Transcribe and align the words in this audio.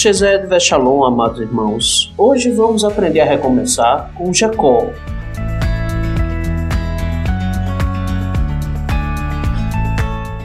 Shezed 0.00 0.46
Veshalom, 0.46 1.02
amados 1.02 1.40
irmãos. 1.40 2.14
Hoje 2.16 2.52
vamos 2.52 2.84
aprender 2.84 3.18
a 3.18 3.24
recomeçar 3.24 4.12
com 4.14 4.32
Jacó. 4.32 4.92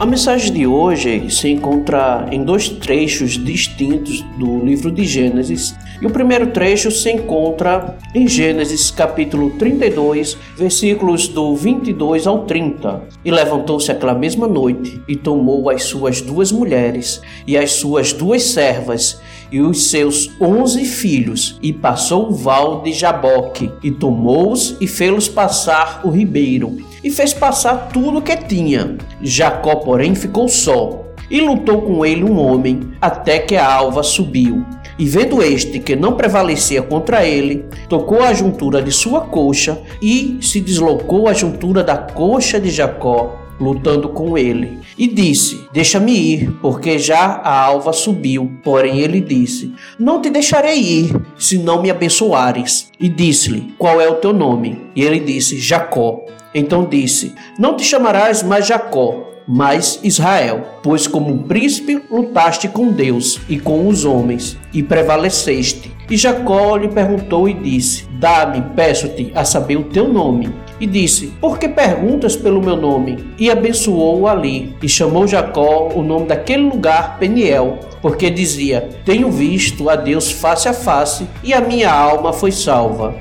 A 0.00 0.04
mensagem 0.04 0.52
de 0.52 0.66
hoje 0.66 1.30
se 1.30 1.50
encontra 1.50 2.26
em 2.32 2.42
dois 2.42 2.68
trechos 2.68 3.38
distintos 3.44 4.22
do 4.40 4.58
livro 4.58 4.90
de 4.90 5.04
Gênesis, 5.04 5.78
e 6.00 6.06
o 6.06 6.10
primeiro 6.10 6.48
trecho 6.48 6.90
se 6.90 7.10
encontra 7.10 7.96
em 8.14 8.26
Gênesis 8.26 8.90
capítulo 8.90 9.50
32, 9.58 10.36
versículos 10.56 11.28
do 11.28 11.54
22 11.54 12.26
ao 12.26 12.44
30. 12.44 13.02
E 13.24 13.30
levantou-se 13.30 13.90
aquela 13.90 14.14
mesma 14.14 14.46
noite 14.46 15.00
e 15.06 15.16
tomou 15.16 15.70
as 15.70 15.84
suas 15.84 16.20
duas 16.20 16.50
mulheres 16.52 17.20
e 17.46 17.56
as 17.56 17.72
suas 17.72 18.12
duas 18.12 18.42
servas 18.42 19.20
e 19.50 19.60
os 19.60 19.90
seus 19.90 20.30
onze 20.40 20.84
filhos 20.84 21.58
e 21.62 21.72
passou 21.72 22.28
o 22.28 22.34
val 22.34 22.82
de 22.82 22.92
Jaboque 22.92 23.70
e 23.82 23.90
tomou-os 23.90 24.76
e 24.80 24.86
fê-los 24.86 25.28
passar 25.28 26.00
o 26.04 26.10
ribeiro 26.10 26.76
e 27.04 27.10
fez 27.10 27.34
passar 27.34 27.90
tudo 27.92 28.18
o 28.18 28.22
que 28.22 28.36
tinha. 28.36 28.96
Jacó, 29.20 29.76
porém, 29.76 30.14
ficou 30.14 30.48
só, 30.48 31.04
e 31.30 31.40
lutou 31.40 31.82
com 31.82 32.04
ele 32.04 32.24
um 32.24 32.38
homem, 32.38 32.80
até 33.00 33.38
que 33.38 33.56
a 33.56 33.70
alva 33.70 34.02
subiu. 34.02 34.64
E 34.98 35.06
vendo 35.06 35.42
este 35.42 35.78
que 35.78 35.96
não 35.96 36.14
prevalecia 36.14 36.82
contra 36.82 37.26
ele, 37.26 37.64
tocou 37.88 38.22
a 38.22 38.32
juntura 38.32 38.80
de 38.80 38.92
sua 38.92 39.22
coxa 39.22 39.78
e 40.00 40.38
se 40.40 40.60
deslocou 40.60 41.28
a 41.28 41.32
juntura 41.32 41.82
da 41.82 41.96
coxa 41.96 42.60
de 42.60 42.70
Jacó, 42.70 43.40
lutando 43.58 44.08
com 44.08 44.38
ele. 44.38 44.78
E 44.96 45.08
disse: 45.08 45.66
Deixa-me 45.72 46.12
ir, 46.12 46.50
porque 46.60 46.98
já 46.98 47.18
a 47.18 47.60
alva 47.60 47.92
subiu. 47.92 48.52
Porém 48.62 49.00
ele 49.00 49.20
disse: 49.20 49.72
Não 49.98 50.20
te 50.20 50.30
deixarei 50.30 50.78
ir, 50.78 51.16
se 51.36 51.58
não 51.58 51.82
me 51.82 51.90
abençoares. 51.90 52.90
E 52.98 53.08
disse-lhe: 53.08 53.74
Qual 53.78 54.00
é 54.00 54.08
o 54.08 54.16
teu 54.16 54.32
nome? 54.32 54.90
E 54.94 55.02
ele 55.02 55.20
disse: 55.20 55.58
Jacó. 55.58 56.24
Então 56.54 56.84
disse: 56.84 57.34
Não 57.58 57.76
te 57.76 57.84
chamarás 57.84 58.42
mais 58.42 58.66
Jacó, 58.66 59.33
mas 59.46 60.00
Israel, 60.02 60.78
pois 60.82 61.06
como 61.06 61.44
príncipe 61.44 62.02
lutaste 62.10 62.68
com 62.68 62.92
Deus 62.92 63.40
e 63.48 63.58
com 63.58 63.86
os 63.88 64.04
homens, 64.04 64.58
e 64.72 64.82
prevaleceste. 64.82 65.92
E 66.10 66.16
Jacó 66.16 66.76
lhe 66.76 66.88
perguntou 66.88 67.48
e 67.48 67.54
disse: 67.54 68.06
Dá-me, 68.18 68.62
peço-te, 68.74 69.32
a 69.34 69.44
saber 69.44 69.76
o 69.76 69.84
teu 69.84 70.08
nome. 70.08 70.50
E 70.78 70.86
disse: 70.86 71.28
Por 71.40 71.58
que 71.58 71.68
perguntas 71.68 72.36
pelo 72.36 72.60
meu 72.60 72.76
nome? 72.76 73.32
E 73.38 73.50
abençoou-o 73.50 74.26
ali, 74.26 74.74
e 74.82 74.88
chamou 74.88 75.26
Jacó 75.26 75.88
o 75.94 76.02
nome 76.02 76.26
daquele 76.26 76.64
lugar 76.64 77.18
Peniel, 77.18 77.78
porque 78.02 78.28
dizia: 78.28 78.88
Tenho 79.04 79.30
visto 79.30 79.88
a 79.88 79.96
Deus 79.96 80.30
face 80.30 80.68
a 80.68 80.74
face, 80.74 81.26
e 81.42 81.54
a 81.54 81.60
minha 81.60 81.90
alma 81.90 82.32
foi 82.32 82.52
salva. 82.52 83.14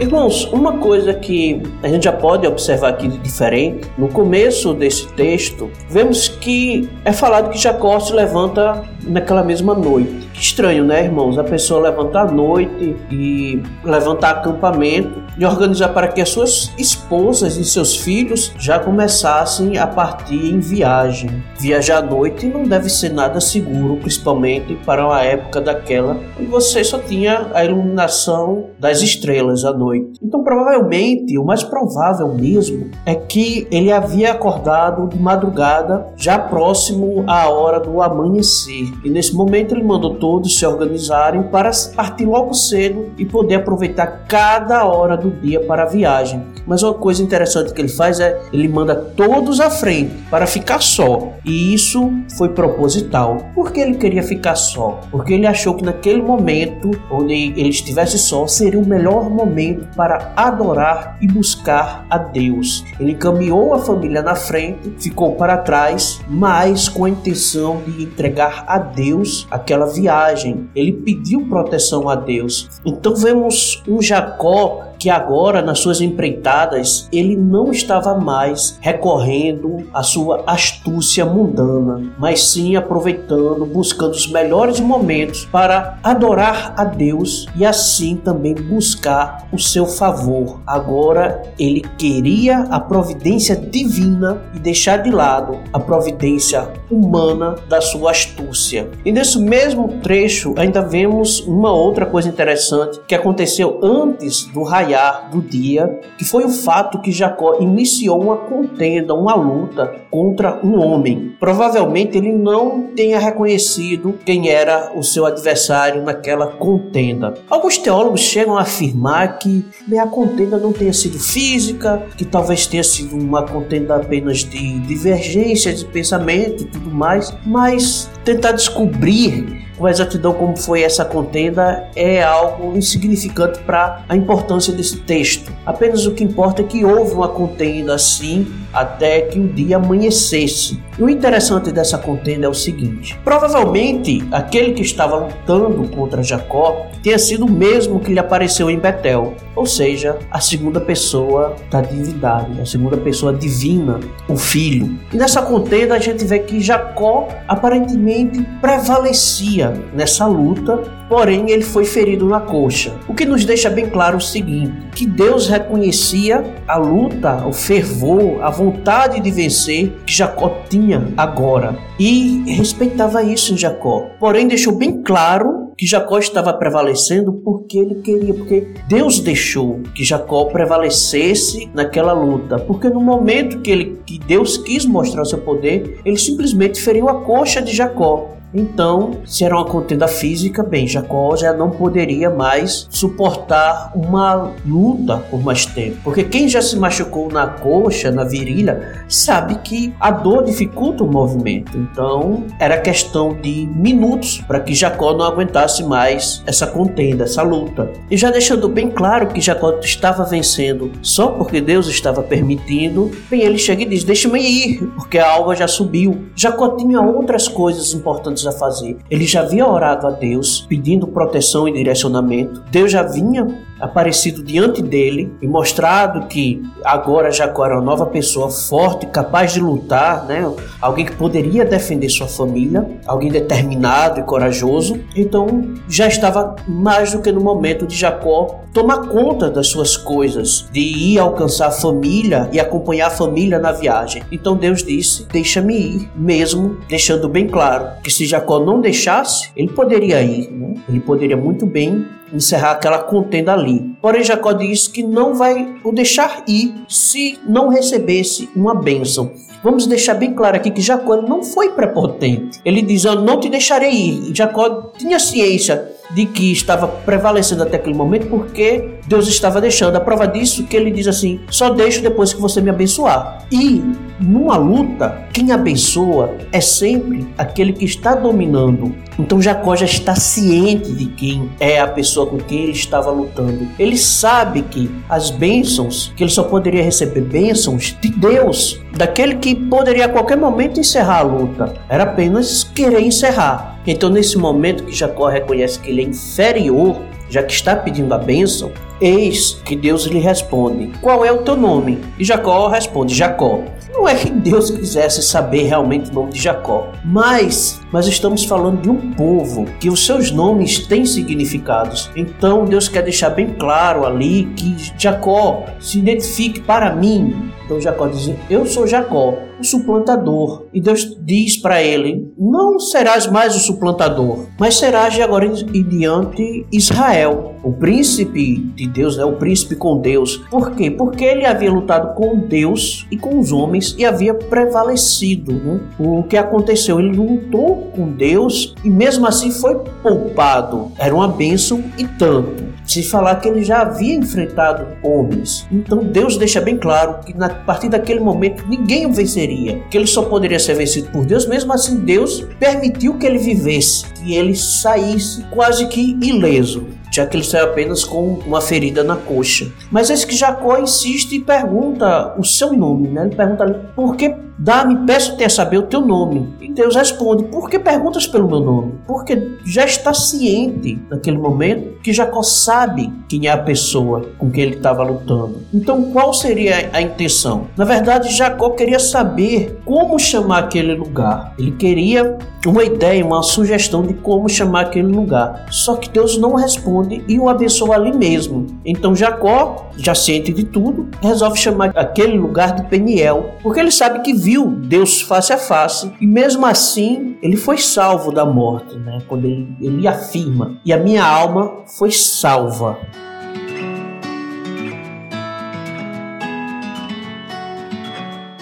Irmãos, 0.00 0.46
uma 0.46 0.78
coisa 0.78 1.12
que 1.12 1.62
a 1.82 1.88
gente 1.88 2.04
já 2.04 2.12
pode 2.12 2.46
observar 2.46 2.88
aqui 2.88 3.06
de 3.06 3.18
diferente, 3.18 3.86
no 3.98 4.08
começo 4.08 4.72
desse 4.72 5.06
texto, 5.08 5.70
vemos 5.90 6.26
que 6.26 6.88
é 7.04 7.12
falado 7.12 7.50
que 7.50 7.58
Jacó 7.58 8.00
se 8.00 8.14
levanta 8.14 8.82
naquela 9.04 9.42
mesma 9.42 9.74
noite. 9.74 10.28
Que 10.32 10.40
estranho, 10.40 10.84
né, 10.84 11.04
irmãos? 11.04 11.38
A 11.38 11.44
pessoa 11.44 11.80
levantar 11.80 12.28
à 12.28 12.30
noite 12.30 12.96
e 13.10 13.62
levantar 13.84 14.30
acampamento 14.30 15.22
e 15.38 15.44
organizar 15.44 15.88
para 15.90 16.08
que 16.08 16.20
as 16.20 16.28
suas 16.28 16.72
esposas 16.78 17.56
e 17.56 17.64
seus 17.64 17.96
filhos 17.96 18.52
já 18.58 18.78
começassem 18.78 19.78
a 19.78 19.86
partir 19.86 20.52
em 20.52 20.60
viagem. 20.60 21.42
Viajar 21.58 21.98
à 21.98 22.02
noite 22.02 22.46
não 22.46 22.64
deve 22.64 22.88
ser 22.88 23.10
nada 23.10 23.40
seguro, 23.40 23.96
principalmente 23.96 24.74
para 24.84 25.06
uma 25.06 25.22
época 25.22 25.60
daquela 25.60 26.16
onde 26.38 26.46
você 26.46 26.82
só 26.82 26.98
tinha 26.98 27.48
a 27.54 27.64
iluminação 27.64 28.66
das 28.78 29.02
estrelas 29.02 29.64
à 29.64 29.72
noite. 29.72 30.18
Então, 30.22 30.42
provavelmente, 30.42 31.38
o 31.38 31.44
mais 31.44 31.62
provável 31.62 32.28
mesmo 32.34 32.90
é 33.04 33.14
que 33.14 33.66
ele 33.70 33.92
havia 33.92 34.32
acordado 34.32 35.08
de 35.08 35.18
madrugada, 35.18 36.06
já 36.16 36.38
próximo 36.38 37.24
à 37.26 37.48
hora 37.48 37.80
do 37.80 38.02
amanhecer. 38.02 38.89
E 39.04 39.10
nesse 39.10 39.34
momento 39.34 39.74
ele 39.74 39.82
mandou 39.82 40.14
todos 40.16 40.58
se 40.58 40.66
organizarem 40.66 41.42
para 41.44 41.70
partir 41.94 42.24
logo 42.24 42.54
cedo 42.54 43.10
e 43.16 43.24
poder 43.24 43.56
aproveitar 43.56 44.24
cada 44.28 44.84
hora 44.84 45.16
do 45.16 45.30
dia 45.30 45.60
para 45.60 45.84
a 45.84 45.86
viagem. 45.86 46.44
Mas 46.66 46.82
uma 46.82 46.94
coisa 46.94 47.22
interessante 47.22 47.72
que 47.72 47.80
ele 47.80 47.88
faz 47.88 48.20
é 48.20 48.40
ele 48.52 48.68
manda 48.68 48.94
todos 48.94 49.60
à 49.60 49.70
frente 49.70 50.14
para 50.30 50.46
ficar 50.46 50.80
só. 50.80 51.32
E 51.44 51.74
isso 51.74 52.10
foi 52.36 52.50
proposital. 52.50 53.38
Por 53.54 53.72
que 53.72 53.80
ele 53.80 53.96
queria 53.96 54.22
ficar 54.22 54.54
só? 54.54 55.00
Porque 55.10 55.34
ele 55.34 55.46
achou 55.46 55.74
que 55.74 55.84
naquele 55.84 56.22
momento 56.22 56.90
onde 57.10 57.32
ele 57.32 57.70
estivesse 57.70 58.18
só 58.18 58.46
seria 58.46 58.80
o 58.80 58.86
melhor 58.86 59.28
momento 59.30 59.86
para 59.96 60.32
adorar 60.36 61.16
e 61.20 61.26
buscar 61.26 62.06
a 62.08 62.18
Deus. 62.18 62.84
Ele 62.98 63.14
caminhou 63.14 63.74
a 63.74 63.78
família 63.78 64.22
na 64.22 64.34
frente, 64.34 64.92
ficou 64.98 65.34
para 65.34 65.58
trás, 65.58 66.20
mas 66.28 66.88
com 66.88 67.04
a 67.04 67.10
intenção 67.10 67.82
de 67.86 68.04
entregar 68.04 68.64
a 68.66 68.78
Deus 68.80 69.46
aquela 69.50 69.86
viagem. 69.86 70.68
Ele 70.74 70.92
pediu 70.92 71.46
proteção 71.48 72.08
a 72.08 72.14
Deus. 72.14 72.80
Então 72.84 73.14
vemos 73.14 73.82
um 73.86 74.02
Jacó 74.02 74.89
que 75.00 75.08
agora 75.08 75.62
nas 75.62 75.78
suas 75.78 76.02
empreitadas 76.02 77.08
ele 77.10 77.34
não 77.34 77.72
estava 77.72 78.14
mais 78.14 78.78
recorrendo 78.82 79.78
à 79.94 80.02
sua 80.02 80.44
astúcia 80.46 81.24
mundana, 81.24 82.12
mas 82.18 82.50
sim 82.50 82.76
aproveitando, 82.76 83.64
buscando 83.64 84.12
os 84.12 84.30
melhores 84.30 84.78
momentos 84.78 85.46
para 85.46 85.98
adorar 86.02 86.74
a 86.76 86.84
Deus 86.84 87.46
e 87.56 87.64
assim 87.64 88.14
também 88.14 88.54
buscar 88.54 89.48
o 89.50 89.58
seu 89.58 89.86
favor. 89.86 90.60
Agora 90.66 91.42
ele 91.58 91.80
queria 91.96 92.58
a 92.70 92.78
providência 92.78 93.56
divina 93.56 94.42
e 94.54 94.58
deixar 94.58 94.98
de 94.98 95.10
lado 95.10 95.58
a 95.72 95.80
providência 95.80 96.68
humana 96.90 97.54
da 97.70 97.80
sua 97.80 98.10
astúcia. 98.10 98.90
E 99.02 99.10
nesse 99.10 99.38
mesmo 99.38 99.88
trecho 100.02 100.52
ainda 100.58 100.82
vemos 100.82 101.40
uma 101.40 101.72
outra 101.72 102.04
coisa 102.04 102.28
interessante 102.28 103.00
que 103.08 103.14
aconteceu 103.14 103.80
antes 103.82 104.44
do 104.44 104.62
raio 104.62 104.89
do 105.30 105.40
dia, 105.40 106.00
que 106.16 106.24
foi 106.24 106.44
o 106.44 106.48
fato 106.48 107.00
que 107.00 107.12
Jacó 107.12 107.58
iniciou 107.60 108.22
uma 108.22 108.36
contenda, 108.36 109.14
uma 109.14 109.34
luta 109.34 109.94
contra 110.10 110.60
um 110.64 110.78
homem. 110.78 111.34
Provavelmente 111.38 112.18
ele 112.18 112.32
não 112.32 112.88
tenha 112.94 113.18
reconhecido 113.18 114.18
quem 114.24 114.48
era 114.48 114.92
o 114.94 115.02
seu 115.02 115.26
adversário 115.26 116.02
naquela 116.02 116.46
contenda. 116.46 117.34
Alguns 117.48 117.78
teólogos 117.78 118.20
chegam 118.20 118.56
a 118.56 118.62
afirmar 118.62 119.38
que 119.38 119.64
a 119.98 120.06
contenda 120.06 120.56
não 120.56 120.72
tenha 120.72 120.92
sido 120.92 121.18
física, 121.18 122.02
que 122.16 122.24
talvez 122.24 122.66
tenha 122.66 122.84
sido 122.84 123.16
uma 123.16 123.46
contenda 123.46 123.96
apenas 123.96 124.38
de 124.38 124.78
divergência 124.80 125.72
de 125.72 125.84
pensamento 125.84 126.62
e 126.62 126.66
tudo 126.66 126.90
mais, 126.90 127.34
mas 127.44 128.10
tentar 128.24 128.52
descobrir 128.52 129.69
com 129.80 129.88
exatidão 129.88 130.34
como 130.34 130.54
foi 130.58 130.82
essa 130.82 131.06
contenda 131.06 131.88
é 131.96 132.22
algo 132.22 132.76
insignificante 132.76 133.60
para 133.60 134.04
a 134.06 134.14
importância 134.14 134.74
desse 134.74 134.98
texto. 134.98 135.50
Apenas 135.64 136.04
o 136.04 136.12
que 136.12 136.22
importa 136.22 136.60
é 136.60 136.64
que 136.66 136.84
houve 136.84 137.14
uma 137.14 137.28
contenda 137.28 137.94
assim 137.94 138.46
até 138.72 139.22
que 139.22 139.38
o 139.38 139.48
dia 139.48 139.76
amanhecesse. 139.76 140.80
E 140.98 141.02
o 141.02 141.08
interessante 141.08 141.72
dessa 141.72 141.96
contenda 141.96 142.46
é 142.46 142.48
o 142.48 142.54
seguinte: 142.54 143.18
provavelmente 143.24 144.22
aquele 144.30 144.72
que 144.72 144.82
estava 144.82 145.16
lutando 145.16 145.88
contra 145.88 146.22
Jacó 146.22 146.86
tenha 147.02 147.18
sido 147.18 147.46
o 147.46 147.50
mesmo 147.50 148.00
que 148.00 148.12
lhe 148.12 148.18
apareceu 148.18 148.70
em 148.70 148.78
Betel, 148.78 149.34
ou 149.56 149.64
seja, 149.64 150.18
a 150.30 150.40
segunda 150.40 150.80
pessoa 150.80 151.56
da 151.70 151.80
divindade, 151.80 152.60
a 152.60 152.66
segunda 152.66 152.96
pessoa 152.96 153.32
divina, 153.32 153.98
o 154.28 154.36
filho. 154.36 154.98
E 155.12 155.16
nessa 155.16 155.42
contenda 155.42 155.94
a 155.94 155.98
gente 155.98 156.24
vê 156.24 156.40
que 156.40 156.60
Jacó 156.60 157.28
aparentemente 157.48 158.42
prevalecia 158.60 159.72
nessa 159.94 160.26
luta, 160.26 160.82
porém 161.08 161.50
ele 161.50 161.64
foi 161.64 161.84
ferido 161.84 162.28
na 162.28 162.40
coxa. 162.40 162.92
O 163.08 163.14
que 163.14 163.24
nos 163.24 163.44
deixa 163.44 163.70
bem 163.70 163.88
claro 163.88 164.18
o 164.18 164.20
seguinte: 164.20 164.72
que 164.94 165.06
Deus 165.06 165.48
reconhecia 165.48 166.44
a 166.68 166.76
luta, 166.76 167.46
o 167.46 167.52
fervor, 167.52 168.42
a 168.42 168.50
vontade 168.60 169.20
de 169.20 169.30
vencer 169.30 169.90
que 170.04 170.12
Jacó 170.12 170.50
tinha 170.68 171.08
agora 171.16 171.78
e 171.98 172.44
respeitava 172.46 173.22
isso 173.22 173.54
em 173.54 173.56
Jacó. 173.56 174.10
Porém, 174.20 174.46
deixou 174.46 174.76
bem 174.76 175.02
claro 175.02 175.72
que 175.78 175.86
Jacó 175.86 176.18
estava 176.18 176.52
prevalecendo 176.52 177.32
porque 177.42 177.78
ele 177.78 178.02
queria, 178.02 178.34
porque 178.34 178.74
Deus 178.86 179.18
deixou 179.18 179.80
que 179.94 180.04
Jacó 180.04 180.44
prevalecesse 180.44 181.70
naquela 181.72 182.12
luta, 182.12 182.58
porque 182.58 182.90
no 182.90 183.00
momento 183.00 183.62
que 183.62 183.70
ele 183.70 183.98
que 184.04 184.18
Deus 184.18 184.58
quis 184.58 184.84
mostrar 184.84 185.24
seu 185.24 185.38
poder, 185.38 185.98
ele 186.04 186.18
simplesmente 186.18 186.82
feriu 186.82 187.08
a 187.08 187.22
coxa 187.22 187.62
de 187.62 187.74
Jacó. 187.74 188.28
Então, 188.52 189.20
se 189.24 189.44
era 189.44 189.56
uma 189.56 189.64
contenda 189.64 190.08
física, 190.08 190.62
bem, 190.62 190.86
Jacó 190.86 191.36
já 191.36 191.52
não 191.52 191.70
poderia 191.70 192.30
mais 192.30 192.86
suportar 192.90 193.92
uma 193.94 194.52
luta 194.66 195.18
por 195.30 195.42
mais 195.42 195.64
tempo. 195.66 195.98
Porque 196.02 196.24
quem 196.24 196.48
já 196.48 196.60
se 196.60 196.76
machucou 196.76 197.30
na 197.30 197.46
coxa, 197.46 198.10
na 198.10 198.24
virilha, 198.24 199.04
sabe 199.08 199.56
que 199.56 199.94
a 200.00 200.10
dor 200.10 200.44
dificulta 200.44 201.04
o 201.04 201.10
movimento. 201.10 201.76
Então, 201.76 202.44
era 202.58 202.78
questão 202.78 203.34
de 203.34 203.68
minutos 203.74 204.42
para 204.46 204.60
que 204.60 204.74
Jacó 204.74 205.12
não 205.12 205.24
aguentasse 205.24 205.84
mais 205.84 206.42
essa 206.46 206.66
contenda, 206.66 207.24
essa 207.24 207.42
luta. 207.42 207.90
E 208.10 208.16
já 208.16 208.30
deixando 208.30 208.68
bem 208.68 208.90
claro 208.90 209.28
que 209.28 209.40
Jacó 209.40 209.78
estava 209.80 210.24
vencendo 210.24 210.90
só 211.02 211.28
porque 211.28 211.60
Deus 211.60 211.86
estava 211.86 212.22
permitindo, 212.22 213.10
bem, 213.30 213.42
ele 213.42 213.58
chega 213.58 213.82
e 213.82 213.86
diz: 213.86 214.04
Deixa-me 214.04 214.40
ir, 214.40 214.86
porque 214.96 215.18
a 215.18 215.30
alva 215.30 215.54
já 215.54 215.68
subiu. 215.68 216.26
Jacó 216.34 216.76
tinha 216.76 217.00
outras 217.00 217.46
coisas 217.46 217.92
importantes 217.92 218.39
a 218.46 218.52
fazer. 218.52 218.96
Ele 219.10 219.26
já 219.26 219.40
havia 219.40 219.66
orado 219.66 220.06
a 220.06 220.10
Deus, 220.10 220.66
pedindo 220.68 221.06
proteção 221.06 221.68
e 221.68 221.72
direcionamento. 221.72 222.62
Deus 222.70 222.90
já 222.90 223.02
vinha 223.02 223.46
aparecido 223.80 224.42
diante 224.42 224.82
dele 224.82 225.32
e 225.40 225.46
mostrado 225.46 226.26
que 226.26 226.62
agora 226.84 227.30
Jacó 227.30 227.64
era 227.64 227.74
uma 227.76 227.84
nova 227.84 228.06
pessoa 228.06 228.50
forte, 228.50 229.06
capaz 229.06 229.52
de 229.52 229.60
lutar, 229.60 230.26
né? 230.26 230.50
Alguém 230.80 231.06
que 231.06 231.16
poderia 231.16 231.64
defender 231.64 232.08
sua 232.08 232.28
família, 232.28 232.86
alguém 233.06 233.30
determinado 233.30 234.20
e 234.20 234.22
corajoso. 234.22 234.98
Então 235.16 235.74
já 235.88 236.06
estava 236.06 236.56
mais 236.66 237.12
do 237.12 237.20
que 237.20 237.32
no 237.32 237.40
momento 237.40 237.86
de 237.86 237.96
Jacó 237.96 238.60
tomar 238.72 239.08
conta 239.08 239.50
das 239.50 239.68
suas 239.68 239.96
coisas, 239.96 240.66
de 240.72 240.80
ir 240.80 241.18
alcançar 241.18 241.68
a 241.68 241.72
família 241.72 242.48
e 242.52 242.60
acompanhar 242.60 243.08
a 243.08 243.10
família 243.10 243.58
na 243.58 243.72
viagem. 243.72 244.22
Então 244.30 244.56
Deus 244.56 244.82
disse: 244.82 245.26
Deixa-me 245.30 245.76
ir, 245.76 246.10
mesmo 246.14 246.78
deixando 246.88 247.28
bem 247.28 247.46
claro 247.46 247.88
que 248.02 248.10
se 248.10 248.26
Jacó 248.26 248.60
não 248.60 248.80
deixasse, 248.80 249.50
ele 249.56 249.68
poderia 249.68 250.22
ir, 250.22 250.50
né? 250.50 250.74
ele 250.88 251.00
poderia 251.00 251.36
muito 251.36 251.66
bem 251.66 252.06
encerrar 252.32 252.72
aquela 252.72 252.98
contenda 252.98 253.52
ali. 253.52 253.80
Porém, 254.00 254.24
Jacó 254.24 254.52
diz 254.52 254.88
que 254.88 255.02
não 255.02 255.34
vai 255.34 255.76
o 255.84 255.92
deixar 255.92 256.42
ir 256.46 256.74
se 256.88 257.38
não 257.46 257.68
recebesse 257.68 258.48
uma 258.54 258.74
bênção. 258.74 259.32
Vamos 259.62 259.86
deixar 259.86 260.14
bem 260.14 260.32
claro 260.32 260.56
aqui 260.56 260.70
que 260.70 260.80
Jacó 260.80 261.16
não 261.16 261.42
foi 261.42 261.70
prepotente. 261.70 262.60
Ele 262.64 262.80
diz: 262.80 263.04
Eu 263.04 263.16
não 263.16 263.38
te 263.38 263.48
deixarei 263.48 263.92
ir. 263.92 264.34
Jacó 264.34 264.90
tinha 264.96 265.18
ciência 265.18 265.99
de 266.14 266.26
que 266.26 266.52
estava 266.52 266.86
prevalecendo 266.86 267.62
até 267.62 267.76
aquele 267.76 267.94
momento 267.94 268.26
porque 268.26 268.90
Deus 269.06 269.28
estava 269.28 269.60
deixando. 269.60 269.96
A 269.96 270.00
prova 270.00 270.26
disso 270.26 270.64
que 270.64 270.76
ele 270.76 270.90
diz 270.90 271.06
assim: 271.06 271.40
só 271.50 271.70
deixo 271.70 272.02
depois 272.02 272.32
que 272.32 272.40
você 272.40 272.60
me 272.60 272.70
abençoar. 272.70 273.44
E 273.50 273.82
numa 274.20 274.56
luta, 274.56 275.24
quem 275.32 275.50
abençoa 275.50 276.36
é 276.52 276.60
sempre 276.60 277.26
aquele 277.38 277.72
que 277.72 277.84
está 277.84 278.14
dominando. 278.14 278.94
Então 279.18 279.40
Jacó 279.40 279.76
já 279.76 279.86
está 279.86 280.14
ciente 280.14 280.92
de 280.92 281.06
quem 281.06 281.50
é 281.58 281.80
a 281.80 281.86
pessoa 281.86 282.26
com 282.26 282.38
quem 282.38 282.64
ele 282.64 282.72
estava 282.72 283.10
lutando. 283.10 283.68
Ele 283.78 283.96
sabe 283.96 284.62
que 284.62 284.90
as 285.08 285.30
bênçãos, 285.30 286.12
que 286.16 286.22
ele 286.24 286.30
só 286.30 286.42
poderia 286.42 286.82
receber 286.82 287.20
bênçãos 287.20 287.96
de 288.00 288.10
Deus, 288.10 288.80
daquele 288.96 289.36
que 289.36 289.54
poderia 289.54 290.06
a 290.06 290.08
qualquer 290.08 290.36
momento 290.36 290.80
encerrar 290.80 291.18
a 291.18 291.22
luta. 291.22 291.74
Era 291.88 292.04
apenas 292.04 292.64
querer 292.64 293.00
encerrar. 293.00 293.79
Então, 293.86 294.10
nesse 294.10 294.36
momento 294.36 294.84
que 294.84 294.94
Jacó 294.94 295.28
reconhece 295.28 295.78
que 295.80 295.90
ele 295.90 296.02
é 296.02 296.04
inferior, 296.04 297.00
já 297.28 297.42
que 297.42 297.52
está 297.52 297.74
pedindo 297.74 298.12
a 298.12 298.18
bênção, 298.18 298.72
eis 299.00 299.60
que 299.64 299.74
Deus 299.76 300.04
lhe 300.04 300.18
responde: 300.18 300.92
Qual 301.00 301.24
é 301.24 301.32
o 301.32 301.42
teu 301.42 301.56
nome? 301.56 301.98
E 302.18 302.24
Jacó 302.24 302.68
responde: 302.68 303.14
Jacó. 303.14 303.62
Não 303.92 304.08
é 304.08 304.14
que 304.14 304.30
Deus 304.30 304.70
quisesse 304.70 305.22
saber 305.22 305.64
realmente 305.64 306.10
o 306.10 306.14
nome 306.14 306.32
de 306.32 306.40
Jacó, 306.40 306.92
mas 307.04 307.80
nós 307.92 308.06
estamos 308.06 308.44
falando 308.44 308.80
de 308.80 308.88
um 308.88 309.12
povo 309.12 309.66
que 309.80 309.90
os 309.90 310.06
seus 310.06 310.30
nomes 310.30 310.86
têm 310.86 311.04
significados. 311.04 312.10
Então 312.14 312.64
Deus 312.64 312.88
quer 312.88 313.02
deixar 313.02 313.30
bem 313.30 313.54
claro 313.54 314.06
ali 314.06 314.44
que 314.56 314.76
Jacó 314.96 315.64
se 315.80 315.98
identifique 315.98 316.60
para 316.60 316.94
mim. 316.94 317.50
Então 317.64 317.80
Jacó 317.80 318.06
diz: 318.06 318.32
Eu 318.48 318.64
sou 318.64 318.86
Jacó, 318.86 319.34
o 319.60 319.64
suplantador. 319.64 320.66
E 320.72 320.80
Deus 320.80 321.16
diz 321.20 321.56
para 321.56 321.82
ele: 321.82 322.32
Não 322.38 322.80
serás 322.80 323.26
mais 323.26 323.54
o 323.54 323.60
suplantador, 323.60 324.46
mas 324.58 324.76
serás 324.76 325.14
de 325.14 325.22
agora 325.22 325.46
em 325.46 325.84
diante 325.84 326.66
Israel, 326.72 327.54
o 327.62 327.72
príncipe 327.72 328.56
de 328.74 328.86
Deus, 328.86 329.16
né? 329.16 329.24
o 329.24 329.32
príncipe 329.32 329.74
com 329.74 329.98
Deus. 329.98 330.38
Por 330.50 330.72
quê? 330.72 330.90
Porque 330.90 331.24
ele 331.24 331.44
havia 331.44 331.70
lutado 331.70 332.14
com 332.14 332.38
Deus 332.38 333.06
e 333.10 333.16
com 333.16 333.38
os 333.38 333.52
homens 333.52 333.94
e 333.98 334.04
havia 334.04 334.34
prevalecido. 334.34 335.52
Né? 335.52 335.80
O 335.98 336.22
que 336.22 336.36
aconteceu? 336.36 336.98
Ele 336.98 337.16
lutou 337.16 337.90
com 337.94 338.08
Deus 338.08 338.74
e 338.84 338.90
mesmo 338.90 339.26
assim 339.26 339.50
foi 339.50 339.78
poupado. 340.02 340.92
Era 340.98 341.14
uma 341.14 341.28
bênção 341.28 341.82
e 341.98 342.06
tanto. 342.06 342.70
Se 342.84 343.02
falar 343.02 343.36
que 343.36 343.48
ele 343.48 343.62
já 343.62 343.82
havia 343.82 344.14
enfrentado 344.14 344.86
homens. 345.02 345.66
Então 345.70 345.98
Deus 345.98 346.36
deixa 346.36 346.60
bem 346.60 346.76
claro 346.76 347.20
que 347.24 347.36
na 347.36 347.48
partir 347.48 347.88
daquele 347.88 348.20
momento 348.20 348.64
ninguém 348.66 349.06
o 349.06 349.12
venceria, 349.12 349.80
que 349.90 349.96
ele 349.96 350.06
só 350.06 350.22
poderia 350.22 350.58
ser 350.58 350.74
vencido 350.74 351.08
por 351.10 351.24
Deus. 351.24 351.46
Mesmo 351.46 351.72
assim, 351.72 352.00
Deus 352.00 352.46
permitiu 352.58 353.18
que 353.18 353.26
ele 353.26 353.38
vivesse, 353.38 354.06
que 354.14 354.34
ele 354.34 354.56
saísse 354.56 355.44
quase 355.50 355.86
que 355.88 356.18
ileso 356.20 356.86
já 357.10 357.26
que 357.26 357.36
ele 357.36 357.44
saiu 357.44 357.66
apenas 357.66 358.04
com 358.04 358.34
uma 358.46 358.60
ferida 358.60 359.02
na 359.02 359.16
coxa. 359.16 359.70
Mas 359.90 360.10
esse 360.10 360.26
que 360.26 360.36
Jacó 360.36 360.78
insiste 360.78 361.32
e 361.32 361.40
pergunta 361.40 362.34
o 362.38 362.44
seu 362.44 362.72
nome, 362.72 363.08
né? 363.08 363.26
Ele 363.26 363.36
pergunta 363.36 363.92
por 363.94 364.16
que 364.16 364.34
Dá-me, 364.62 365.06
peço-te 365.06 365.42
a 365.42 365.48
saber 365.48 365.78
o 365.78 365.84
teu 365.84 366.02
nome. 366.02 366.52
E 366.60 366.70
Deus 366.70 366.94
responde: 366.94 367.44
Por 367.44 367.70
que 367.70 367.78
perguntas 367.78 368.26
pelo 368.26 368.46
meu 368.46 368.60
nome? 368.60 368.92
Porque 369.06 369.56
já 369.64 369.86
está 369.86 370.12
ciente 370.12 371.00
naquele 371.08 371.38
momento 371.38 371.98
que 372.02 372.12
Jacó 372.12 372.42
sabe 372.42 373.10
quem 373.26 373.46
é 373.46 373.50
a 373.50 373.56
pessoa 373.56 374.28
com 374.36 374.50
quem 374.50 374.64
ele 374.64 374.76
estava 374.76 375.02
lutando. 375.02 375.62
Então, 375.72 376.12
qual 376.12 376.34
seria 376.34 376.90
a 376.92 377.00
intenção? 377.00 377.68
Na 377.74 377.86
verdade, 377.86 378.36
Jacó 378.36 378.70
queria 378.70 378.98
saber 378.98 379.80
como 379.82 380.18
chamar 380.18 380.64
aquele 380.64 380.94
lugar. 380.94 381.54
Ele 381.58 381.72
queria 381.72 382.36
uma 382.66 382.84
ideia, 382.84 383.24
uma 383.24 383.42
sugestão 383.42 384.02
de 384.02 384.12
como 384.12 384.46
chamar 384.46 384.82
aquele 384.82 385.08
lugar. 385.08 385.66
Só 385.70 385.96
que 385.96 386.10
Deus 386.10 386.36
não 386.36 386.54
responde 387.00 387.24
e 387.26 387.38
o 387.38 387.48
abençoa 387.48 387.96
ali 387.96 388.12
mesmo. 388.12 388.66
Então, 388.84 389.14
Jacó, 389.14 389.90
já 389.96 390.14
ciente 390.14 390.52
de 390.52 390.64
tudo, 390.64 391.08
resolve 391.22 391.58
chamar 391.58 391.92
aquele 391.96 392.36
lugar 392.36 392.74
de 392.74 392.84
Peniel, 392.84 393.54
porque 393.62 393.80
ele 393.80 393.90
sabe 393.90 394.20
que 394.20 394.32
viu 394.32 394.66
Deus 394.66 395.20
face 395.22 395.52
a 395.52 395.58
face 395.58 396.12
e 396.20 396.26
mesmo 396.26 396.66
assim 396.66 397.36
ele 397.42 397.56
foi 397.56 397.78
salvo 397.78 398.32
da 398.32 398.44
morte, 398.44 398.96
né? 398.96 399.18
Quando 399.26 399.46
ele, 399.46 399.74
ele 399.80 400.06
afirma: 400.06 400.78
"E 400.84 400.92
a 400.92 400.98
minha 400.98 401.24
alma 401.24 401.84
foi 401.98 402.10
salva". 402.10 402.98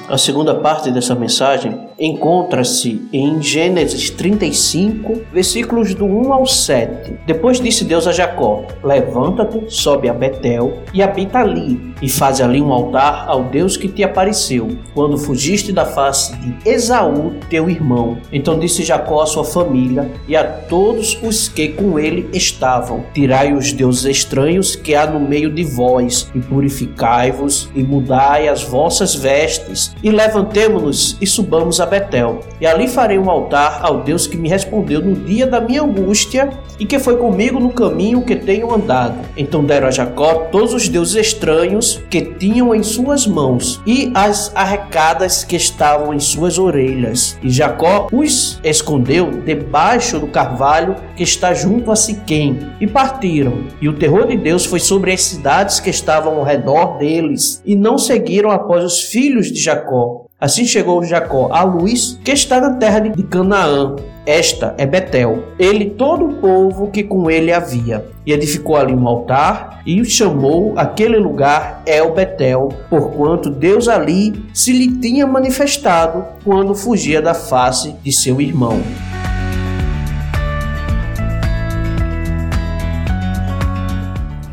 A 0.09 0.17
segunda 0.17 0.55
parte 0.55 0.91
dessa 0.91 1.15
mensagem 1.15 1.87
encontra-se 1.99 3.07
em 3.13 3.43
Gênesis 3.43 4.09
35, 4.09 5.21
versículos 5.31 5.95
do 5.95 6.07
1 6.07 6.33
ao 6.33 6.47
7. 6.47 7.19
Depois 7.27 7.61
disse 7.61 7.85
Deus 7.85 8.07
a 8.07 8.13
Jacó: 8.13 8.65
Levanta-te, 8.83 9.65
sobe 9.69 10.09
a 10.09 10.15
Betel 10.15 10.79
e 10.95 11.03
habita 11.03 11.41
ali, 11.41 11.93
e 12.01 12.09
faz 12.09 12.41
ali 12.41 12.59
um 12.59 12.73
altar 12.73 13.27
ao 13.29 13.45
Deus 13.45 13.77
que 13.77 13.87
te 13.87 14.03
apareceu, 14.03 14.79
quando 14.95 15.19
fugiste 15.19 15.73
da 15.73 15.85
face 15.85 16.35
de 16.37 16.57
Esaú, 16.65 17.35
teu 17.51 17.69
irmão. 17.69 18.17
Então 18.33 18.59
disse 18.59 18.85
Jacó 18.85 19.21
à 19.21 19.27
sua 19.27 19.45
família 19.45 20.11
e 20.27 20.35
a 20.35 20.45
todos 20.45 21.19
os 21.23 21.49
que 21.49 21.69
com 21.69 21.99
ele 21.99 22.31
estavam: 22.33 23.05
Tirai 23.13 23.53
os 23.53 23.75
deuses 23.75 24.07
estranhos 24.07 24.75
que 24.75 24.95
há 24.95 25.07
no 25.07 25.21
meio 25.21 25.53
de 25.53 25.65
vós, 25.65 26.31
e 26.35 26.39
purificai-vos, 26.39 27.69
e 27.75 27.83
mudai 27.83 28.49
as 28.49 28.63
vossas 28.63 29.15
vestes, 29.15 29.95
e 30.03 30.11
levantemo-nos 30.11 31.17
e 31.21 31.27
subamos 31.27 31.81
a 31.81 31.87
Betel. 31.87 32.41
E 32.61 32.67
ali 32.67 32.89
farei 32.89 33.19
um 33.19 33.31
altar 33.31 33.81
ao 33.83 34.01
Deus 34.03 34.27
que 34.27 34.37
me 34.37 34.49
respondeu 34.49 35.01
no 35.01 35.15
dia 35.15 35.47
da 35.47 35.61
minha 35.61 35.83
angústia 35.83 36.51
e 36.79 36.87
que 36.87 36.99
foi 36.99 37.17
comigo 37.17 37.59
no 37.59 37.71
caminho 37.71 38.23
que 38.23 38.37
tenho 38.37 38.73
andado. 38.73 39.19
Então 39.37 39.65
deram 39.65 39.89
a 39.89 39.91
Jacó 39.91 40.47
todos 40.51 40.73
os 40.73 40.89
deuses 40.89 41.15
estranhos 41.17 42.03
que 42.09 42.23
tinham 42.23 42.75
em 42.75 42.83
suas 42.83 43.27
mãos 43.27 43.81
e 43.87 44.11
as 44.15 44.53
arrecadas 44.55 45.45
que 45.45 45.57
estavam 45.57 46.15
em 46.15 46.21
suas 46.21 46.59
orelhas. 46.59 47.39
E 47.43 47.51
Jacó 47.51 48.09
os 48.13 48.61
escondeu 48.63 49.31
debaixo 49.45 50.19
do 50.19 50.27
carvalho 50.27 50.97
que 51.19 51.25
está 51.25 51.53
junto 51.53 51.91
a 51.91 51.97
Siquém. 51.97 52.61
E 52.81 52.87
partiram. 52.87 53.65
E 53.83 53.89
o 53.89 53.99
terror 53.99 54.29
de 54.29 54.37
Deus 54.37 54.65
foi 54.65 54.79
sobre 54.79 55.13
as 55.13 55.21
cidades 55.21 55.81
que 55.81 55.91
estavam 55.91 56.39
ao 56.39 56.45
redor 56.45 56.97
deles, 56.97 57.61
e 57.67 57.75
não 57.75 57.99
seguiram 57.99 58.53
após 58.53 58.85
os 58.85 59.03
filhos 59.03 59.51
de 59.51 59.61
Jacó. 59.61 60.27
Assim 60.41 60.65
chegou 60.65 61.03
Jacó 61.03 61.49
a 61.51 61.65
Luz, 61.65 62.17
que 62.23 62.31
está 62.31 62.61
na 62.61 62.75
terra 62.75 63.01
de 63.01 63.21
Canaã. 63.25 63.97
Esta 64.25 64.77
é 64.79 64.87
Betel. 64.87 65.43
Ele 65.59 65.87
todo 65.87 66.27
o 66.27 66.35
povo 66.35 66.89
que 66.93 67.03
com 67.03 67.29
ele 67.29 67.53
havia. 67.53 68.07
E 68.25 68.33
edificou 68.33 68.77
ali 68.77 68.95
um 68.95 69.09
altar 69.09 69.83
e 69.85 70.05
chamou 70.05 70.75
aquele 70.77 71.17
lugar 71.17 71.83
El 71.85 72.15
Betel, 72.15 72.69
porquanto 72.89 73.51
Deus 73.51 73.89
ali 73.89 74.41
se 74.55 74.73
lhe 74.73 75.01
tinha 75.01 75.27
manifestado 75.27 76.25
quando 76.45 76.75
fugia 76.77 77.21
da 77.21 77.35
face 77.35 77.97
de 78.05 78.13
seu 78.13 78.41
irmão. 78.41 78.81